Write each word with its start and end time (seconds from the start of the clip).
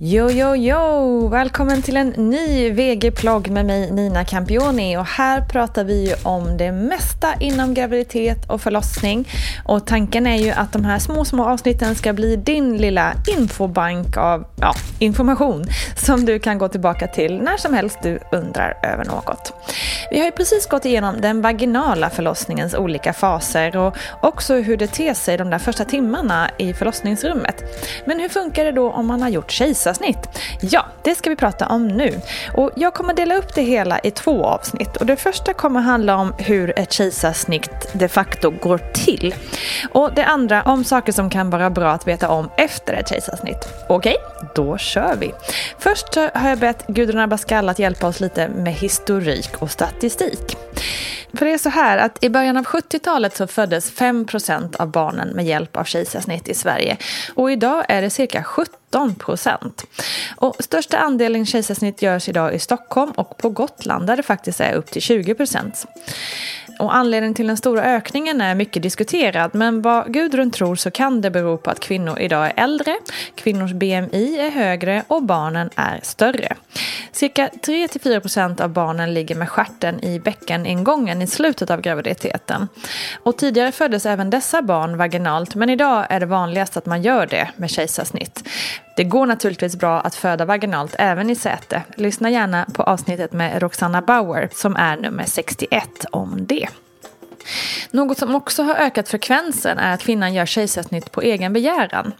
Jo, 0.00 0.30
jo, 0.30 0.56
jo! 0.56 1.28
Välkommen 1.28 1.82
till 1.82 1.96
en 1.96 2.08
ny 2.08 2.70
VG-plogg 2.70 3.50
med 3.50 3.66
mig 3.66 3.90
Nina 3.90 4.24
Campioni. 4.24 4.96
Och 4.96 5.04
här 5.04 5.40
pratar 5.40 5.84
vi 5.84 6.08
ju 6.08 6.14
om 6.22 6.56
det 6.56 6.72
mesta 6.72 7.34
inom 7.40 7.74
graviditet 7.74 8.50
och 8.50 8.60
förlossning. 8.60 9.28
Och 9.64 9.86
tanken 9.86 10.26
är 10.26 10.36
ju 10.36 10.50
att 10.50 10.72
de 10.72 10.84
här 10.84 10.98
små, 10.98 11.24
små 11.24 11.44
avsnitten 11.44 11.94
ska 11.94 12.12
bli 12.12 12.36
din 12.36 12.76
lilla 12.76 13.12
infobank 13.38 14.16
av 14.16 14.46
ja, 14.60 14.74
information 14.98 15.64
som 15.96 16.24
du 16.24 16.38
kan 16.38 16.58
gå 16.58 16.68
tillbaka 16.68 17.06
till 17.06 17.38
när 17.38 17.56
som 17.56 17.74
helst 17.74 17.98
du 18.02 18.18
undrar 18.32 18.76
över 18.82 19.04
något. 19.04 19.52
Vi 20.10 20.18
har 20.18 20.26
ju 20.26 20.32
precis 20.32 20.66
gått 20.66 20.84
igenom 20.84 21.20
den 21.20 21.42
vaginala 21.42 22.10
förlossningens 22.10 22.74
olika 22.74 23.12
faser 23.12 23.76
och 23.76 23.96
också 24.22 24.54
hur 24.54 24.76
det 24.76 24.86
ter 24.86 25.14
sig 25.14 25.36
de 25.36 25.50
där 25.50 25.58
första 25.58 25.84
timmarna 25.84 26.50
i 26.58 26.72
förlossningsrummet. 26.72 27.64
Men 28.06 28.20
hur 28.20 28.28
funkar 28.28 28.64
det 28.64 28.72
då 28.72 28.90
om 28.90 29.06
man 29.06 29.22
har 29.22 29.28
gjort 29.28 29.52
kejsarsnitt? 29.88 30.28
Ja, 30.60 30.86
det 31.02 31.14
ska 31.14 31.30
vi 31.30 31.36
prata 31.36 31.66
om 31.66 31.88
nu. 31.88 32.20
Och 32.54 32.70
jag 32.76 32.94
kommer 32.94 33.14
dela 33.14 33.34
upp 33.34 33.54
det 33.54 33.62
hela 33.62 33.98
i 33.98 34.10
två 34.10 34.44
avsnitt. 34.44 34.96
Och 34.96 35.06
det 35.06 35.16
första 35.16 35.52
kommer 35.52 35.80
handla 35.80 36.16
om 36.16 36.34
hur 36.38 36.78
ett 36.78 36.92
kejsarsnitt 36.92 37.88
de 37.92 38.08
facto 38.08 38.50
går 38.50 38.78
till. 38.78 39.34
Och 39.92 40.12
det 40.14 40.24
andra 40.24 40.62
om 40.62 40.84
saker 40.84 41.12
som 41.12 41.30
kan 41.30 41.50
vara 41.50 41.70
bra 41.70 41.90
att 41.90 42.08
veta 42.08 42.28
om 42.28 42.50
efter 42.56 42.92
ett 42.94 43.08
kejsarsnitt. 43.08 43.68
Okej, 43.88 44.16
då 44.54 44.78
kör 44.78 45.16
vi. 45.16 45.32
Först 45.78 46.14
har 46.14 46.48
jag 46.48 46.58
bett 46.58 46.86
Gudrun 46.86 47.20
Abascal 47.20 47.68
att 47.68 47.78
hjälpa 47.78 48.06
oss 48.06 48.20
lite 48.20 48.48
med 48.48 48.74
historik 48.74 49.50
och 49.58 49.70
statistik. 49.70 50.56
För 51.32 51.46
det 51.46 51.52
är 51.52 51.58
så 51.58 51.68
här 51.68 51.98
att 51.98 52.24
i 52.24 52.30
början 52.30 52.56
av 52.56 52.64
70-talet 52.64 53.36
så 53.36 53.46
föddes 53.46 53.92
5% 53.92 54.76
av 54.76 54.90
barnen 54.90 55.28
med 55.28 55.46
hjälp 55.46 55.76
av 55.76 55.84
kejsarsnitt 55.84 56.48
i 56.48 56.54
Sverige. 56.54 56.96
Och 57.34 57.52
idag 57.52 57.84
är 57.88 58.02
det 58.02 58.10
cirka 58.10 58.44
17 58.44 59.14
procent. 59.14 59.84
Och 60.36 60.56
största 60.58 60.98
andelen 60.98 61.46
kejsarsnitt 61.46 62.02
görs 62.02 62.28
idag 62.28 62.54
i 62.54 62.58
Stockholm 62.58 63.10
och 63.10 63.38
på 63.38 63.50
Gotland 63.50 64.06
där 64.06 64.16
det 64.16 64.22
faktiskt 64.22 64.60
är 64.60 64.72
upp 64.72 64.90
till 64.90 65.02
20 65.02 65.34
procent. 65.34 65.86
Och 66.78 66.94
anledningen 66.94 67.34
till 67.34 67.46
den 67.46 67.56
stora 67.56 67.82
ökningen 67.82 68.40
är 68.40 68.54
mycket 68.54 68.82
diskuterad 68.82 69.50
men 69.54 69.82
vad 69.82 70.12
Gudrun 70.12 70.50
tror 70.50 70.76
så 70.76 70.90
kan 70.90 71.20
det 71.20 71.30
bero 71.30 71.56
på 71.56 71.70
att 71.70 71.80
kvinnor 71.80 72.18
idag 72.18 72.46
är 72.46 72.52
äldre, 72.56 72.96
kvinnors 73.34 73.72
BMI 73.72 74.38
är 74.38 74.50
högre 74.50 75.02
och 75.06 75.22
barnen 75.22 75.70
är 75.76 76.00
större. 76.02 76.56
Cirka 77.12 77.48
3-4% 77.62 78.60
av 78.62 78.68
barnen 78.68 79.14
ligger 79.14 79.34
med 79.34 79.48
stjärten 79.48 80.04
i 80.04 80.20
bäckeningången 80.20 81.22
i 81.22 81.26
slutet 81.26 81.70
av 81.70 81.80
graviditeten. 81.80 82.68
Och 83.22 83.36
tidigare 83.36 83.72
föddes 83.72 84.06
även 84.06 84.30
dessa 84.30 84.62
barn 84.62 84.96
vaginalt 84.96 85.54
men 85.54 85.70
idag 85.70 86.06
är 86.08 86.20
det 86.20 86.26
vanligast 86.26 86.76
att 86.76 86.86
man 86.86 87.02
gör 87.02 87.26
det 87.26 87.48
med 87.56 87.70
kejsarsnitt. 87.70 88.48
Det 88.96 89.04
går 89.04 89.26
naturligtvis 89.26 89.76
bra 89.76 90.00
att 90.00 90.14
föda 90.14 90.44
vaginalt 90.44 90.94
även 90.98 91.30
i 91.30 91.34
säte. 91.34 91.82
Lyssna 91.94 92.30
gärna 92.30 92.66
på 92.72 92.82
avsnittet 92.82 93.32
med 93.32 93.62
Roxanna 93.62 94.02
Bauer 94.02 94.48
som 94.52 94.76
är 94.76 94.96
nummer 94.96 95.24
61 95.26 96.04
om 96.10 96.46
det. 96.46 96.67
Något 97.90 98.18
som 98.18 98.34
också 98.34 98.62
har 98.62 98.74
ökat 98.74 99.08
frekvensen 99.08 99.78
är 99.78 99.94
att 99.94 100.00
kvinnan 100.00 100.34
gör 100.34 100.46
kejsarsnitt 100.46 101.12
på 101.12 101.22
egen 101.22 101.52
begäran. 101.52 102.12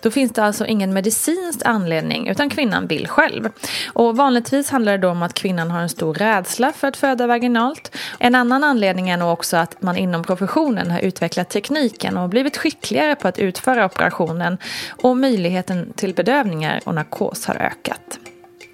Då 0.00 0.10
finns 0.10 0.32
det 0.32 0.44
alltså 0.44 0.66
ingen 0.66 0.92
medicinsk 0.92 1.60
anledning 1.64 2.28
utan 2.28 2.50
kvinnan 2.50 2.86
vill 2.86 3.08
själv. 3.08 3.48
Och 3.92 4.16
vanligtvis 4.16 4.70
handlar 4.70 4.92
det 4.92 4.98
då 4.98 5.08
om 5.08 5.22
att 5.22 5.34
kvinnan 5.34 5.70
har 5.70 5.80
en 5.80 5.88
stor 5.88 6.14
rädsla 6.14 6.72
för 6.72 6.88
att 6.88 6.96
föda 6.96 7.26
vaginalt. 7.26 7.96
En 8.18 8.34
annan 8.34 8.64
anledning 8.64 9.10
är 9.10 9.16
nog 9.16 9.32
också 9.32 9.56
att 9.56 9.82
man 9.82 9.96
inom 9.96 10.24
professionen 10.24 10.90
har 10.90 10.98
utvecklat 10.98 11.50
tekniken 11.50 12.16
och 12.16 12.28
blivit 12.28 12.56
skickligare 12.56 13.14
på 13.14 13.28
att 13.28 13.38
utföra 13.38 13.86
operationen 13.86 14.58
och 14.88 15.16
möjligheten 15.16 15.92
till 15.96 16.14
bedövningar 16.14 16.80
och 16.84 16.94
narkos 16.94 17.46
har 17.46 17.54
ökat. 17.54 18.18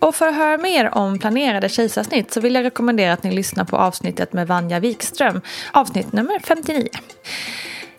Och 0.00 0.14
för 0.14 0.26
att 0.26 0.35
höra 0.35 0.58
mer 0.58 0.94
om 0.94 1.19
planerade 1.19 1.69
kejsarsnitt 1.69 2.32
så 2.32 2.41
vill 2.41 2.55
jag 2.55 2.64
rekommendera 2.64 3.12
att 3.12 3.23
ni 3.23 3.31
lyssnar 3.31 3.64
på 3.64 3.76
avsnittet 3.76 4.32
med 4.32 4.47
Vanja 4.47 4.81
Wikström, 4.81 5.41
avsnitt 5.73 6.12
nummer 6.12 6.38
59. 6.44 6.88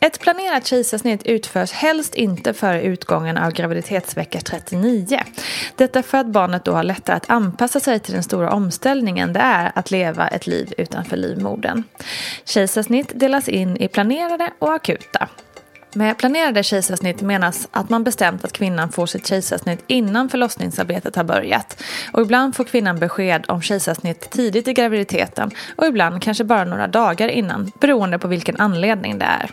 Ett 0.03 0.19
planerat 0.19 0.67
kejsarsnitt 0.67 1.23
utförs 1.25 1.71
helst 1.71 2.15
inte 2.15 2.53
före 2.53 2.83
utgången 2.83 3.37
av 3.37 3.51
graviditetsvecka 3.51 4.39
39. 4.39 5.19
Detta 5.75 6.03
för 6.03 6.17
att 6.17 6.27
barnet 6.27 6.65
då 6.65 6.71
har 6.71 6.83
lättare 6.83 7.15
att 7.15 7.29
anpassa 7.29 7.79
sig 7.79 7.99
till 7.99 8.13
den 8.13 8.23
stora 8.23 8.51
omställningen 8.51 9.33
det 9.33 9.39
är 9.39 9.71
att 9.75 9.91
leva 9.91 10.27
ett 10.27 10.47
liv 10.47 10.73
utanför 10.77 11.17
livmodern. 11.17 11.83
Kejsarsnitt 12.45 13.11
delas 13.15 13.49
in 13.49 13.77
i 13.77 13.87
planerade 13.87 14.53
och 14.59 14.73
akuta. 14.73 15.29
Med 15.93 16.17
planerade 16.17 16.63
kejsarsnitt 16.63 17.21
menas 17.21 17.67
att 17.71 17.89
man 17.89 18.03
bestämt 18.03 18.45
att 18.45 18.53
kvinnan 18.53 18.91
får 18.91 19.05
sitt 19.05 19.27
kejsarsnitt 19.27 19.83
innan 19.87 20.29
förlossningsarbetet 20.29 21.15
har 21.15 21.23
börjat. 21.23 21.83
Och 22.13 22.21
ibland 22.21 22.55
får 22.55 22.63
kvinnan 22.63 22.99
besked 22.99 23.45
om 23.47 23.61
kejsarsnitt 23.61 24.29
tidigt 24.29 24.67
i 24.67 24.73
graviditeten 24.73 25.51
och 25.75 25.85
ibland 25.85 26.21
kanske 26.21 26.43
bara 26.43 26.63
några 26.63 26.87
dagar 26.87 27.27
innan, 27.27 27.71
beroende 27.79 28.19
på 28.19 28.27
vilken 28.27 28.59
anledning 28.59 29.19
det 29.19 29.25
är. 29.25 29.51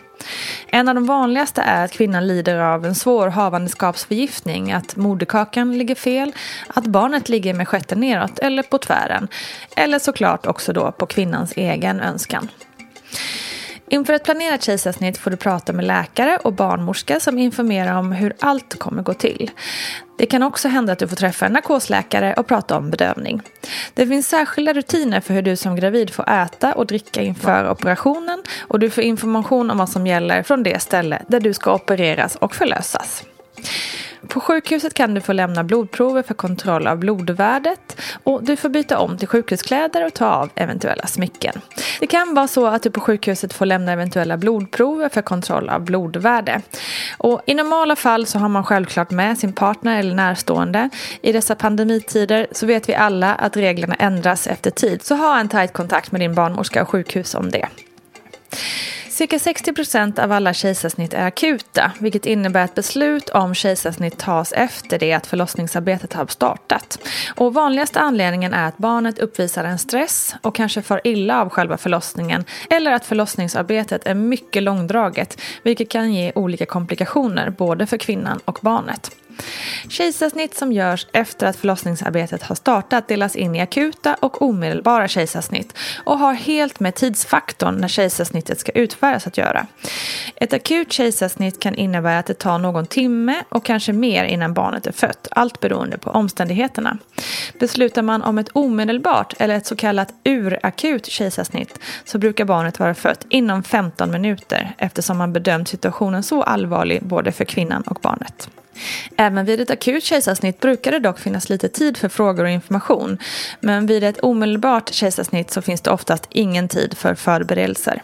En 0.67 0.87
av 0.87 0.95
de 0.95 1.05
vanligaste 1.05 1.61
är 1.61 1.85
att 1.85 1.91
kvinnan 1.91 2.27
lider 2.27 2.57
av 2.57 2.85
en 2.85 2.95
svår 2.95 3.27
havandeskapsförgiftning, 3.27 4.71
att 4.71 4.95
moderkakan 4.95 5.77
ligger 5.77 5.95
fel, 5.95 6.31
att 6.67 6.85
barnet 6.85 7.29
ligger 7.29 7.53
med 7.53 7.67
stjärten 7.67 7.99
neråt 7.99 8.39
eller 8.39 8.63
på 8.63 8.77
tvären, 8.77 9.27
eller 9.75 9.99
såklart 9.99 10.45
också 10.45 10.73
då 10.73 10.91
på 10.91 11.05
kvinnans 11.05 11.53
egen 11.55 11.99
önskan. 11.99 12.47
Inför 13.91 14.13
ett 14.13 14.23
planerat 14.23 14.63
kejsarsnitt 14.63 15.17
får 15.17 15.31
du 15.31 15.37
prata 15.37 15.73
med 15.73 15.85
läkare 15.85 16.37
och 16.37 16.53
barnmorska 16.53 17.19
som 17.19 17.37
informerar 17.37 17.99
om 17.99 18.11
hur 18.11 18.33
allt 18.39 18.79
kommer 18.79 19.03
gå 19.03 19.13
till. 19.13 19.51
Det 20.17 20.25
kan 20.25 20.43
också 20.43 20.67
hända 20.67 20.93
att 20.93 20.99
du 20.99 21.07
får 21.07 21.15
träffa 21.15 21.45
en 21.45 21.53
narkosläkare 21.53 22.33
och 22.33 22.47
prata 22.47 22.77
om 22.77 22.89
bedövning. 22.89 23.41
Det 23.93 24.07
finns 24.07 24.27
särskilda 24.27 24.73
rutiner 24.73 25.21
för 25.21 25.33
hur 25.33 25.41
du 25.41 25.55
som 25.55 25.75
gravid 25.75 26.09
får 26.09 26.29
äta 26.29 26.73
och 26.73 26.87
dricka 26.87 27.21
inför 27.21 27.71
operationen 27.71 28.43
och 28.67 28.79
du 28.79 28.89
får 28.89 29.03
information 29.03 29.71
om 29.71 29.77
vad 29.77 29.89
som 29.89 30.07
gäller 30.07 30.43
från 30.43 30.63
det 30.63 30.81
ställe 30.81 31.21
där 31.27 31.39
du 31.39 31.53
ska 31.53 31.73
opereras 31.73 32.35
och 32.35 32.55
förlösas. 32.55 33.23
På 34.27 34.39
sjukhuset 34.39 34.93
kan 34.93 35.13
du 35.13 35.21
få 35.21 35.33
lämna 35.33 35.63
blodprover 35.63 36.23
för 36.23 36.33
kontroll 36.33 36.87
av 36.87 36.97
blodvärdet 36.97 38.01
och 38.23 38.43
du 38.43 38.55
får 38.55 38.69
byta 38.69 38.99
om 38.99 39.17
till 39.17 39.27
sjukhuskläder 39.27 40.05
och 40.05 40.13
ta 40.13 40.25
av 40.25 40.49
eventuella 40.55 41.07
smycken. 41.07 41.61
Det 41.99 42.07
kan 42.07 42.33
vara 42.33 42.47
så 42.47 42.67
att 42.67 42.83
du 42.83 42.91
på 42.91 42.99
sjukhuset 42.99 43.53
får 43.53 43.65
lämna 43.65 43.91
eventuella 43.91 44.37
blodprover 44.37 45.09
för 45.09 45.21
kontroll 45.21 45.69
av 45.69 45.81
blodvärde. 45.81 46.61
Och 47.17 47.41
I 47.45 47.53
normala 47.53 47.95
fall 47.95 48.25
så 48.25 48.39
har 48.39 48.49
man 48.49 48.63
självklart 48.63 49.11
med 49.11 49.37
sin 49.37 49.53
partner 49.53 49.99
eller 49.99 50.15
närstående. 50.15 50.89
I 51.21 51.31
dessa 51.31 51.55
pandemitider 51.55 52.47
så 52.51 52.65
vet 52.65 52.89
vi 52.89 52.95
alla 52.95 53.35
att 53.35 53.57
reglerna 53.57 53.95
ändras 53.95 54.47
efter 54.47 54.71
tid 54.71 55.03
så 55.03 55.15
ha 55.15 55.39
en 55.39 55.49
tajt 55.49 55.73
kontakt 55.73 56.11
med 56.11 56.21
din 56.21 56.35
barnmorska 56.35 56.81
och 56.81 56.89
sjukhus 56.89 57.35
om 57.35 57.51
det. 57.51 57.67
Cirka 59.19 59.39
60 59.39 59.73
procent 59.73 60.19
av 60.19 60.31
alla 60.31 60.53
kejsarsnitt 60.53 61.13
är 61.13 61.25
akuta, 61.25 61.91
vilket 61.99 62.25
innebär 62.25 62.63
att 62.63 62.75
beslut 62.75 63.29
om 63.29 63.55
kejsarsnitt 63.55 64.17
tas 64.17 64.51
efter 64.51 64.99
det 64.99 65.13
att 65.13 65.27
förlossningsarbetet 65.27 66.13
har 66.13 66.27
startat. 66.27 66.99
Och 67.35 67.53
vanligaste 67.53 67.99
anledningen 67.99 68.53
är 68.53 68.67
att 68.67 68.77
barnet 68.77 69.19
uppvisar 69.19 69.63
en 69.63 69.79
stress 69.79 70.35
och 70.41 70.55
kanske 70.55 70.81
far 70.81 71.01
illa 71.03 71.41
av 71.41 71.49
själva 71.49 71.77
förlossningen 71.77 72.45
eller 72.69 72.91
att 72.91 73.05
förlossningsarbetet 73.05 74.07
är 74.07 74.15
mycket 74.15 74.63
långdraget, 74.63 75.41
vilket 75.63 75.89
kan 75.89 76.13
ge 76.13 76.31
olika 76.35 76.65
komplikationer 76.65 77.49
både 77.49 77.87
för 77.87 77.97
kvinnan 77.97 78.39
och 78.45 78.59
barnet. 78.61 79.11
Kejsarsnitt 79.89 80.57
som 80.57 80.71
görs 80.71 81.07
efter 81.11 81.47
att 81.47 81.55
förlossningsarbetet 81.55 82.43
har 82.43 82.55
startat 82.55 83.07
delas 83.07 83.35
in 83.35 83.55
i 83.55 83.61
akuta 83.61 84.15
och 84.19 84.41
omedelbara 84.41 85.07
kejsarsnitt 85.07 85.77
och 86.03 86.19
har 86.19 86.33
helt 86.33 86.79
med 86.79 86.95
tidsfaktorn 86.95 87.75
när 87.75 87.87
kejsarsnittet 87.87 88.59
ska 88.59 88.71
utföras 88.71 89.27
att 89.27 89.37
göra. 89.37 89.67
Ett 90.35 90.53
akut 90.53 90.91
kejsarsnitt 90.91 91.59
kan 91.59 91.75
innebära 91.75 92.19
att 92.19 92.25
det 92.25 92.33
tar 92.33 92.57
någon 92.57 92.85
timme 92.85 93.43
och 93.49 93.65
kanske 93.65 93.93
mer 93.93 94.23
innan 94.23 94.53
barnet 94.53 94.87
är 94.87 94.91
fött, 94.91 95.27
allt 95.31 95.59
beroende 95.59 95.97
på 95.97 96.09
omständigheterna. 96.09 96.97
Beslutar 97.59 98.01
man 98.01 98.21
om 98.21 98.37
ett 98.37 98.49
omedelbart 98.53 99.33
eller 99.39 99.55
ett 99.55 99.65
så 99.65 99.75
kallat 99.75 100.13
urakut 100.23 101.05
kejsarsnitt 101.05 101.79
så 102.05 102.17
brukar 102.17 102.45
barnet 102.45 102.79
vara 102.79 102.95
fött 102.95 103.25
inom 103.29 103.63
15 103.63 104.11
minuter 104.11 104.75
eftersom 104.77 105.17
man 105.17 105.33
bedömt 105.33 105.67
situationen 105.69 106.23
så 106.23 106.43
allvarlig 106.43 107.03
både 107.03 107.31
för 107.31 107.45
kvinnan 107.45 107.81
och 107.81 107.99
barnet. 108.01 108.49
Även 109.17 109.45
vid 109.45 109.59
ett 109.59 109.69
akut 109.69 110.03
kejsarsnitt 110.03 110.59
brukar 110.59 110.91
det 110.91 110.99
dock 110.99 111.19
finnas 111.19 111.49
lite 111.49 111.69
tid 111.69 111.97
för 111.97 112.09
frågor 112.09 112.43
och 112.43 112.49
information. 112.49 113.17
Men 113.59 113.85
vid 113.85 114.03
ett 114.03 114.19
omedelbart 114.19 114.93
kejsarsnitt 114.93 115.51
så 115.51 115.61
finns 115.61 115.81
det 115.81 115.91
oftast 115.91 116.27
ingen 116.29 116.67
tid 116.67 116.97
för 116.97 117.15
förberedelser. 117.15 118.01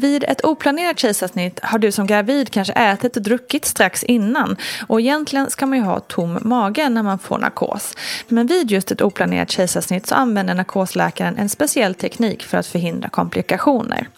Vid 0.00 0.24
ett 0.24 0.44
oplanerat 0.44 0.98
kejsarsnitt 0.98 1.60
har 1.62 1.78
du 1.78 1.92
som 1.92 2.06
gravid 2.06 2.50
kanske 2.50 2.72
ätit 2.72 3.16
och 3.16 3.22
druckit 3.22 3.64
strax 3.64 4.04
innan 4.04 4.56
och 4.86 5.00
egentligen 5.00 5.50
ska 5.50 5.66
man 5.66 5.78
ju 5.78 5.84
ha 5.84 6.00
tom 6.00 6.38
mage 6.42 6.88
när 6.88 7.02
man 7.02 7.18
får 7.18 7.38
narkos. 7.38 7.94
Men 8.28 8.46
vid 8.46 8.70
just 8.70 8.90
ett 8.90 9.00
oplanerat 9.00 9.50
kejsarsnitt 9.50 10.06
så 10.06 10.14
använder 10.14 10.54
narkosläkaren 10.54 11.36
en 11.38 11.48
speciell 11.48 11.94
teknik 11.94 12.42
för 12.42 12.58
att 12.58 12.66
förhindra 12.66 13.08
komplikationer. 13.08 14.08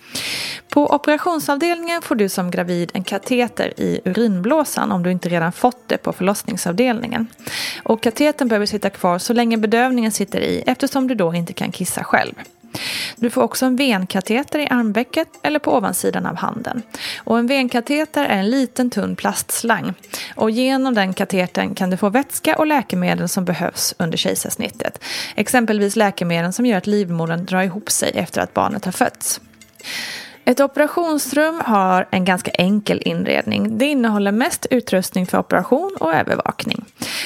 På 0.68 0.94
operationsavdelningen 0.94 2.02
får 2.02 2.14
du 2.14 2.28
som 2.28 2.50
gravid 2.50 2.90
en 2.94 3.04
kateter 3.04 3.80
i 3.80 4.00
urinblåsan 4.04 4.92
om 4.92 5.02
du 5.02 5.10
inte 5.10 5.28
redan 5.28 5.52
fått 5.52 5.88
det 5.88 5.98
på 5.98 6.12
förlossningsavdelningen. 6.12 7.26
Och 7.82 8.02
katetern 8.02 8.48
behöver 8.48 8.66
sitta 8.66 8.90
kvar 8.90 9.18
så 9.18 9.32
länge 9.32 9.56
bedövningen 9.56 10.12
sitter 10.12 10.40
i 10.40 10.62
eftersom 10.66 11.08
du 11.08 11.14
då 11.14 11.34
inte 11.34 11.52
kan 11.52 11.72
kissa 11.72 12.04
själv. 12.04 12.34
Du 13.16 13.30
får 13.30 13.42
också 13.42 13.66
en 13.66 13.76
venkateter 13.76 14.58
i 14.58 14.68
armvecket 14.70 15.28
eller 15.42 15.58
på 15.58 15.76
ovansidan 15.76 16.26
av 16.26 16.36
handen. 16.36 16.82
Och 17.16 17.38
en 17.38 17.46
venkateter 17.46 18.24
är 18.24 18.38
en 18.38 18.50
liten 18.50 18.90
tunn 18.90 19.16
plastslang. 19.16 19.94
Och 20.34 20.50
genom 20.50 20.94
den 20.94 21.14
katetern 21.14 21.74
kan 21.74 21.90
du 21.90 21.96
få 21.96 22.08
vätska 22.08 22.56
och 22.58 22.66
läkemedel 22.66 23.28
som 23.28 23.44
behövs 23.44 23.94
under 23.98 24.18
kejsarsnittet. 24.18 25.04
Exempelvis 25.34 25.96
läkemedel 25.96 26.52
som 26.52 26.66
gör 26.66 26.78
att 26.78 26.86
livmodern 26.86 27.44
drar 27.44 27.62
ihop 27.62 27.90
sig 27.90 28.10
efter 28.14 28.40
att 28.40 28.54
barnet 28.54 28.84
har 28.84 28.92
fötts. 28.92 29.40
Ett 30.44 30.60
operationsrum 30.60 31.62
har 31.64 32.08
en 32.10 32.24
ganska 32.24 32.50
enkel 32.50 33.02
inredning. 33.04 33.78
Det 33.78 33.86
innehåller 33.86 34.32
mest 34.32 34.66
utrustning 34.70 35.26
för 35.26 35.38
operation 35.38 35.96
och 36.00 36.14
övervakning. 36.14 36.84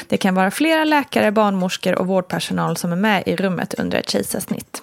Det 0.08 0.16
kan 0.16 0.34
vara 0.34 0.50
flera 0.50 0.84
läkare, 0.84 1.32
barnmorskor 1.32 1.94
och 1.94 2.06
vårdpersonal 2.06 2.76
som 2.76 2.92
är 2.92 2.96
med 2.96 3.22
i 3.26 3.36
rummet 3.36 3.74
under 3.74 3.98
ett 3.98 4.10
kejsarsnitt. 4.10 4.82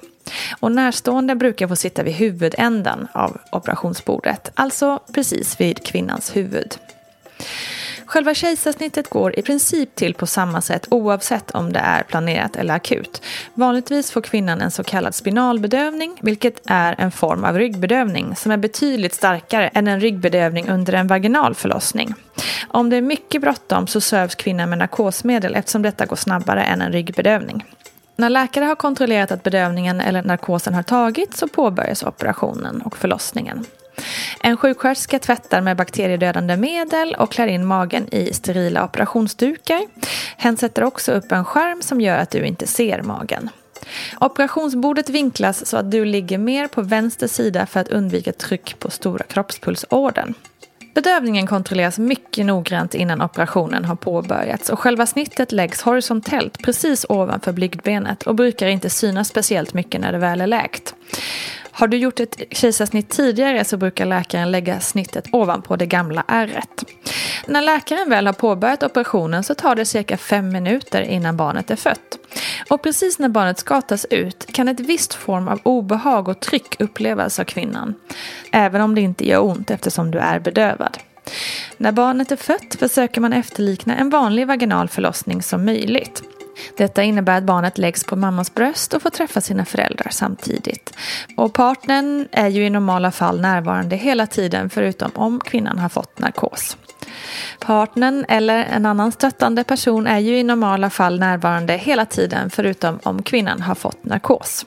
Och 0.59 0.71
närstående 0.71 1.35
brukar 1.35 1.67
få 1.67 1.75
sitta 1.75 2.03
vid 2.03 2.13
huvudändan 2.13 3.07
av 3.13 3.37
operationsbordet, 3.51 4.51
alltså 4.55 4.99
precis 5.13 5.61
vid 5.61 5.83
kvinnans 5.85 6.35
huvud. 6.35 6.77
Själva 8.05 8.33
kejsarsnittet 8.33 9.09
går 9.09 9.39
i 9.39 9.41
princip 9.41 9.95
till 9.95 10.13
på 10.13 10.27
samma 10.27 10.61
sätt 10.61 10.87
oavsett 10.89 11.51
om 11.51 11.73
det 11.73 11.79
är 11.79 12.03
planerat 12.03 12.55
eller 12.55 12.73
akut. 12.73 13.21
Vanligtvis 13.53 14.11
får 14.11 14.21
kvinnan 14.21 14.61
en 14.61 14.71
så 14.71 14.83
kallad 14.83 15.15
spinalbedövning, 15.15 16.19
vilket 16.21 16.61
är 16.65 16.95
en 16.97 17.11
form 17.11 17.43
av 17.43 17.57
ryggbedövning 17.57 18.35
som 18.35 18.51
är 18.51 18.57
betydligt 18.57 19.13
starkare 19.13 19.67
än 19.67 19.87
en 19.87 19.99
ryggbedövning 19.99 20.69
under 20.69 20.93
en 20.93 21.07
vaginal 21.07 21.55
förlossning. 21.55 22.13
Om 22.67 22.89
det 22.89 22.97
är 22.97 23.01
mycket 23.01 23.41
bråttom 23.41 23.87
så 23.87 24.01
sövs 24.01 24.35
kvinnan 24.35 24.69
med 24.69 24.77
narkosmedel 24.77 25.55
eftersom 25.55 25.81
detta 25.81 26.05
går 26.05 26.15
snabbare 26.15 26.63
än 26.63 26.81
en 26.81 26.91
ryggbedövning. 26.91 27.65
När 28.15 28.29
läkare 28.29 28.65
har 28.65 28.75
kontrollerat 28.75 29.31
att 29.31 29.43
bedövningen 29.43 30.01
eller 30.01 30.23
narkosen 30.23 30.73
har 30.73 30.83
tagits 30.83 31.39
så 31.39 31.47
påbörjas 31.47 32.03
operationen 32.03 32.81
och 32.81 32.97
förlossningen. 32.97 33.65
En 34.41 34.57
sjuksköterska 34.57 35.19
tvättar 35.19 35.61
med 35.61 35.77
bakteriedödande 35.77 36.57
medel 36.57 37.15
och 37.19 37.31
klär 37.31 37.47
in 37.47 37.65
magen 37.65 38.13
i 38.13 38.33
sterila 38.33 38.85
operationsdukar. 38.85 39.81
Hen 40.37 40.57
sätter 40.57 40.83
också 40.83 41.11
upp 41.11 41.31
en 41.31 41.45
skärm 41.45 41.81
som 41.81 42.01
gör 42.01 42.17
att 42.17 42.31
du 42.31 42.45
inte 42.45 42.67
ser 42.67 43.01
magen. 43.01 43.49
Operationsbordet 44.19 45.09
vinklas 45.09 45.65
så 45.65 45.77
att 45.77 45.91
du 45.91 46.05
ligger 46.05 46.37
mer 46.37 46.67
på 46.67 46.81
vänster 46.81 47.27
sida 47.27 47.65
för 47.65 47.79
att 47.79 47.87
undvika 47.87 48.33
tryck 48.33 48.79
på 48.79 48.89
stora 48.89 49.23
kroppspulsådern. 49.23 50.33
Bedövningen 50.93 51.47
kontrolleras 51.47 51.99
mycket 51.99 52.45
noggrant 52.45 52.95
innan 52.95 53.21
operationen 53.21 53.85
har 53.85 53.95
påbörjats 53.95 54.69
och 54.69 54.79
själva 54.79 55.05
snittet 55.05 55.51
läggs 55.51 55.81
horisontellt 55.81 56.63
precis 56.63 57.05
ovanför 57.09 57.51
blygdbenet 57.51 58.23
och 58.23 58.35
brukar 58.35 58.67
inte 58.67 58.89
synas 58.89 59.27
speciellt 59.27 59.73
mycket 59.73 60.01
när 60.01 60.11
det 60.11 60.17
väl 60.17 60.41
är 60.41 60.47
läkt. 60.47 60.95
Har 61.71 61.87
du 61.87 61.97
gjort 61.97 62.19
ett 62.19 62.41
kejsarsnitt 62.49 63.09
tidigare 63.09 63.65
så 63.65 63.77
brukar 63.77 64.05
läkaren 64.05 64.51
lägga 64.51 64.79
snittet 64.79 65.25
ovanpå 65.31 65.75
det 65.75 65.85
gamla 65.85 66.23
ärret. 66.27 66.83
När 67.47 67.61
läkaren 67.61 68.09
väl 68.09 68.25
har 68.25 68.33
påbörjat 68.33 68.83
operationen 68.83 69.43
så 69.43 69.55
tar 69.55 69.75
det 69.75 69.85
cirka 69.85 70.17
fem 70.17 70.49
minuter 70.49 71.01
innan 71.01 71.37
barnet 71.37 71.71
är 71.71 71.75
fött. 71.75 72.17
Och 72.69 72.83
precis 72.83 73.19
när 73.19 73.29
barnet 73.29 73.59
ska 73.59 73.81
tas 73.81 74.05
ut 74.09 74.45
kan 74.53 74.67
ett 74.67 74.79
visst 74.79 75.13
form 75.13 75.47
av 75.47 75.59
obehag 75.63 76.27
och 76.27 76.39
tryck 76.39 76.81
upplevas 76.81 77.39
av 77.39 77.43
kvinnan. 77.43 77.95
Även 78.51 78.81
om 78.81 78.95
det 78.95 79.01
inte 79.01 79.27
gör 79.27 79.43
ont 79.43 79.71
eftersom 79.71 80.11
du 80.11 80.19
är 80.19 80.39
bedövad. 80.39 80.97
När 81.77 81.91
barnet 81.91 82.31
är 82.31 82.35
fött 82.35 82.75
försöker 82.79 83.21
man 83.21 83.33
efterlikna 83.33 83.95
en 83.95 84.09
vanlig 84.09 84.47
vaginal 84.47 84.89
förlossning 84.89 85.43
som 85.43 85.65
möjligt. 85.65 86.23
Detta 86.77 87.03
innebär 87.03 87.37
att 87.37 87.43
barnet 87.43 87.77
läggs 87.77 88.03
på 88.03 88.15
mammans 88.15 88.53
bröst 88.53 88.93
och 88.93 89.01
får 89.01 89.09
träffa 89.09 89.41
sina 89.41 89.65
föräldrar 89.65 90.09
samtidigt. 90.11 90.93
Och 91.37 91.53
partnern 91.53 92.27
är 92.31 92.47
ju 92.47 92.65
i 92.65 92.69
normala 92.69 93.11
fall 93.11 93.41
närvarande 93.41 93.95
hela 93.95 94.27
tiden 94.27 94.69
förutom 94.69 95.11
om 95.15 95.39
kvinnan 95.39 95.77
har 95.77 95.89
fått 95.89 96.19
narkos. 96.19 96.77
Partnern 97.59 98.25
eller 98.27 98.65
en 98.65 98.85
annan 98.85 99.11
stöttande 99.11 99.63
person 99.63 100.07
är 100.07 100.19
ju 100.19 100.37
i 100.37 100.43
normala 100.43 100.89
fall 100.89 101.19
närvarande 101.19 101.73
hela 101.73 102.05
tiden 102.05 102.49
förutom 102.49 102.99
om 103.03 103.23
kvinnan 103.23 103.61
har 103.61 103.75
fått 103.75 104.05
narkos. 104.05 104.65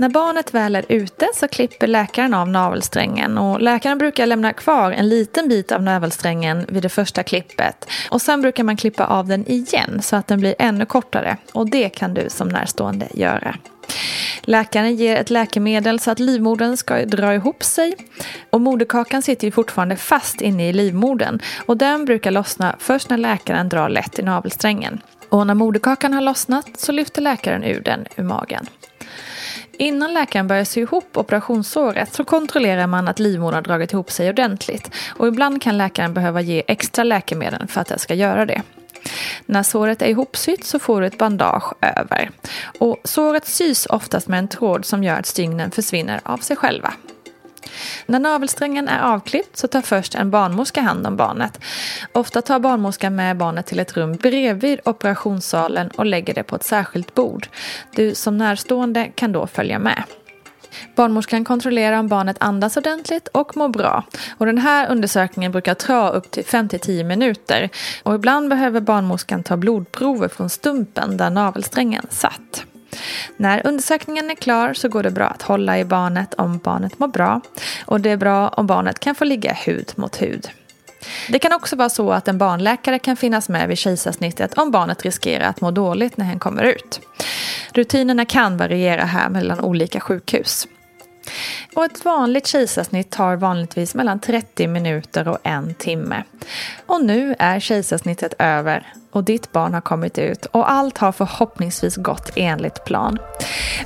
När 0.00 0.08
barnet 0.08 0.54
väl 0.54 0.76
är 0.76 0.84
ute 0.88 1.28
så 1.34 1.48
klipper 1.48 1.86
läkaren 1.86 2.34
av 2.34 2.48
navelsträngen 2.48 3.38
och 3.38 3.60
läkaren 3.60 3.98
brukar 3.98 4.26
lämna 4.26 4.52
kvar 4.52 4.92
en 4.92 5.08
liten 5.08 5.48
bit 5.48 5.72
av 5.72 5.82
navelsträngen 5.82 6.66
vid 6.68 6.82
det 6.82 6.88
första 6.88 7.22
klippet 7.22 7.88
och 8.10 8.22
sen 8.22 8.42
brukar 8.42 8.64
man 8.64 8.76
klippa 8.76 9.06
av 9.06 9.26
den 9.26 9.50
igen 9.50 10.02
så 10.02 10.16
att 10.16 10.26
den 10.26 10.40
blir 10.40 10.54
ännu 10.58 10.86
kortare 10.86 11.36
och 11.52 11.70
det 11.70 11.88
kan 11.88 12.14
du 12.14 12.26
som 12.28 12.48
närstående 12.48 13.08
göra. 13.14 13.56
Läkaren 14.40 14.96
ger 14.96 15.16
ett 15.16 15.30
läkemedel 15.30 16.00
så 16.00 16.10
att 16.10 16.18
livmodern 16.18 16.76
ska 16.76 17.04
dra 17.04 17.34
ihop 17.34 17.62
sig. 17.62 17.94
Och 18.50 18.60
moderkakan 18.60 19.22
sitter 19.22 19.46
ju 19.46 19.50
fortfarande 19.50 19.96
fast 19.96 20.40
inne 20.40 20.68
i 20.68 20.72
livmodern. 20.72 21.38
Och 21.66 21.76
den 21.76 22.04
brukar 22.04 22.30
lossna 22.30 22.76
först 22.78 23.10
när 23.10 23.16
läkaren 23.16 23.68
drar 23.68 23.88
lätt 23.88 24.18
i 24.18 24.22
navelsträngen. 24.22 25.00
Och 25.28 25.46
när 25.46 25.54
moderkakan 25.54 26.14
har 26.14 26.20
lossnat 26.20 26.80
så 26.80 26.92
lyfter 26.92 27.22
läkaren 27.22 27.64
ur 27.64 27.80
den 27.80 28.06
ur 28.16 28.22
magen. 28.22 28.66
Innan 29.78 30.14
läkaren 30.14 30.48
börjar 30.48 30.64
sy 30.64 30.80
ihop 30.80 31.16
operationssåret 31.16 32.14
så 32.14 32.24
kontrollerar 32.24 32.86
man 32.86 33.08
att 33.08 33.18
livmodern 33.18 33.54
har 33.54 33.62
dragit 33.62 33.92
ihop 33.92 34.10
sig 34.10 34.28
ordentligt. 34.28 34.90
Och 35.08 35.28
ibland 35.28 35.62
kan 35.62 35.78
läkaren 35.78 36.14
behöva 36.14 36.40
ge 36.40 36.62
extra 36.66 37.04
läkemedel 37.04 37.68
för 37.68 37.80
att 37.80 37.88
det 37.88 37.98
ska 37.98 38.14
göra 38.14 38.46
det. 38.46 38.62
När 39.46 39.62
såret 39.62 40.02
är 40.02 40.06
ihopsytt 40.06 40.64
så 40.64 40.78
får 40.78 41.00
du 41.00 41.06
ett 41.06 41.18
bandage 41.18 41.74
över. 41.80 42.30
Och 42.78 42.96
såret 43.04 43.46
sys 43.46 43.86
oftast 43.86 44.28
med 44.28 44.38
en 44.38 44.48
tråd 44.48 44.84
som 44.84 45.04
gör 45.04 45.18
att 45.18 45.26
stygnen 45.26 45.70
försvinner 45.70 46.20
av 46.24 46.38
sig 46.38 46.56
själva. 46.56 46.92
När 48.10 48.18
navelsträngen 48.18 48.88
är 48.88 49.00
avklippt 49.02 49.56
så 49.56 49.68
tar 49.68 49.82
först 49.82 50.14
en 50.14 50.30
barnmorska 50.30 50.80
hand 50.80 51.06
om 51.06 51.16
barnet. 51.16 51.60
Ofta 52.12 52.42
tar 52.42 52.58
barnmorskan 52.58 53.16
med 53.16 53.36
barnet 53.36 53.66
till 53.66 53.80
ett 53.80 53.96
rum 53.96 54.16
bredvid 54.16 54.80
operationssalen 54.84 55.88
och 55.88 56.06
lägger 56.06 56.34
det 56.34 56.42
på 56.42 56.56
ett 56.56 56.64
särskilt 56.64 57.14
bord. 57.14 57.48
Du 57.94 58.14
som 58.14 58.38
närstående 58.38 59.10
kan 59.14 59.32
då 59.32 59.46
följa 59.46 59.78
med. 59.78 60.02
Barnmorskan 60.94 61.44
kontrollerar 61.44 61.98
om 61.98 62.08
barnet 62.08 62.36
andas 62.40 62.76
ordentligt 62.76 63.28
och 63.28 63.56
mår 63.56 63.68
bra. 63.68 64.04
Och 64.38 64.46
den 64.46 64.58
här 64.58 64.90
undersökningen 64.90 65.52
brukar 65.52 65.74
ta 65.74 66.08
upp 66.08 66.30
till 66.30 66.44
5-10 66.44 67.04
minuter. 67.04 67.68
Och 68.02 68.14
ibland 68.14 68.48
behöver 68.48 68.80
barnmorskan 68.80 69.42
ta 69.42 69.56
blodprover 69.56 70.28
från 70.28 70.50
stumpen 70.50 71.16
där 71.16 71.30
navelsträngen 71.30 72.06
satt. 72.10 72.64
När 73.36 73.66
undersökningen 73.66 74.30
är 74.30 74.34
klar 74.34 74.74
så 74.74 74.88
går 74.88 75.02
det 75.02 75.10
bra 75.10 75.26
att 75.26 75.42
hålla 75.42 75.78
i 75.78 75.84
barnet 75.84 76.34
om 76.34 76.58
barnet 76.58 76.98
mår 76.98 77.08
bra. 77.08 77.40
Och 77.88 78.00
det 78.00 78.10
är 78.10 78.16
bra 78.16 78.48
om 78.48 78.66
barnet 78.66 78.98
kan 78.98 79.14
få 79.14 79.24
ligga 79.24 79.52
hud 79.52 79.92
mot 79.96 80.22
hud. 80.22 80.48
Det 81.28 81.38
kan 81.38 81.52
också 81.52 81.76
vara 81.76 81.88
så 81.88 82.10
att 82.12 82.28
en 82.28 82.38
barnläkare 82.38 82.98
kan 82.98 83.16
finnas 83.16 83.48
med 83.48 83.68
vid 83.68 83.78
kejsarsnittet 83.78 84.58
om 84.58 84.70
barnet 84.70 85.02
riskerar 85.02 85.48
att 85.48 85.60
må 85.60 85.70
dåligt 85.70 86.16
när 86.16 86.24
hen 86.24 86.38
kommer 86.38 86.62
ut. 86.62 87.00
Rutinerna 87.72 88.24
kan 88.24 88.56
variera 88.56 89.04
här 89.04 89.28
mellan 89.28 89.60
olika 89.60 90.00
sjukhus. 90.00 90.66
Och 91.74 91.84
ett 91.84 92.04
vanligt 92.04 92.46
kejsarsnitt 92.46 93.10
tar 93.10 93.36
vanligtvis 93.36 93.94
mellan 93.94 94.20
30 94.20 94.66
minuter 94.66 95.28
och 95.28 95.38
en 95.42 95.74
timme. 95.74 96.22
Och 96.86 97.04
nu 97.04 97.34
är 97.38 97.60
kejsarsnittet 97.60 98.34
över 98.38 98.92
och 99.12 99.24
ditt 99.24 99.52
barn 99.52 99.74
har 99.74 99.80
kommit 99.80 100.18
ut 100.18 100.46
och 100.46 100.70
allt 100.70 100.98
har 100.98 101.12
förhoppningsvis 101.12 101.96
gått 101.96 102.30
enligt 102.36 102.84
plan. 102.84 103.18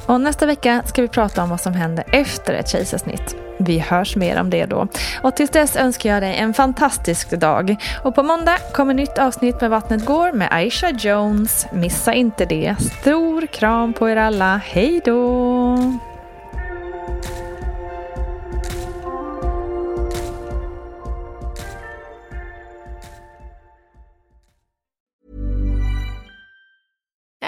Och 0.06 0.20
nästa 0.20 0.46
vecka 0.46 0.82
ska 0.86 1.02
vi 1.02 1.08
prata 1.08 1.42
om 1.42 1.50
vad 1.50 1.60
som 1.60 1.72
händer 1.72 2.04
efter 2.12 2.54
ett 2.54 2.68
kejsarsnitt. 2.68 3.36
Vi 3.58 3.78
hörs 3.78 4.16
mer 4.16 4.40
om 4.40 4.50
det 4.50 4.66
då. 4.66 4.88
Och 5.22 5.36
tills 5.36 5.50
dess 5.50 5.76
önskar 5.76 6.10
jag 6.10 6.22
dig 6.22 6.36
en 6.36 6.54
fantastisk 6.54 7.30
dag. 7.30 7.76
Och 8.04 8.14
på 8.14 8.22
måndag 8.22 8.58
kommer 8.72 8.94
nytt 8.94 9.18
avsnitt 9.18 9.60
med 9.60 9.70
Vattnet 9.70 10.04
går 10.04 10.32
med 10.32 10.48
Aisha 10.50 10.90
Jones. 10.90 11.66
Missa 11.72 12.14
inte 12.14 12.44
det. 12.44 12.76
Stor 13.00 13.46
kram 13.46 13.92
på 13.92 14.08
er 14.08 14.16
alla. 14.16 14.60
Hej 14.64 15.00
då! 15.04 16.11